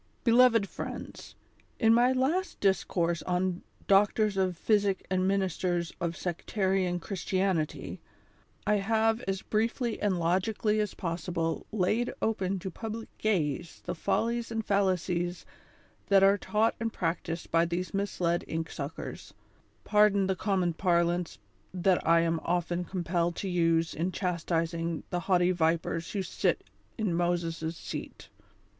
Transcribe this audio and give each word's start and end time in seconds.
ELOYED 0.25 0.67
FRIENDS:— 0.67 1.35
In 1.85 1.93
my 1.93 2.11
last 2.11 2.59
discourse 2.59 3.21
on 3.21 3.61
Doctors 3.85 4.35
of 4.35 4.57
Piiysic 4.57 5.01
and 5.11 5.27
Ministers 5.27 5.93
of 6.01 6.17
Sectarian 6.17 6.99
Christianity, 6.99 8.01
I 8.65 8.77
have 8.77 9.21
as 9.27 9.43
briefly 9.43 10.01
and 10.01 10.17
logically 10.17 10.79
as 10.79 10.95
possible 10.95 11.67
laid 11.71 12.11
open 12.19 12.57
to 12.61 12.71
public 12.71 13.15
gaze 13.19 13.83
the 13.85 13.93
follies 13.93 14.49
and 14.49 14.65
fallacies 14.65 15.45
that 16.07 16.23
are 16.23 16.35
taught 16.35 16.73
and 16.79 16.91
practised 16.91 17.51
by 17.51 17.65
these 17.65 17.93
misled 17.93 18.43
ink 18.47 18.71
suckers; 18.71 19.35
pardon 19.83 20.25
the 20.25 20.35
common 20.35 20.73
parlance 20.73 21.37
that 21.75 22.07
I 22.07 22.21
am 22.21 22.39
often 22.43 22.85
compelled 22.85 23.35
to 23.35 23.47
use 23.47 23.93
in 23.93 24.11
chastising 24.11 25.03
the 25.11 25.19
haughty 25.19 25.51
vipers 25.51 26.09
who 26.13 26.23
sit 26.23 26.63
in 26.97 27.13
Moses' 27.13 27.77
seat. 27.77 28.29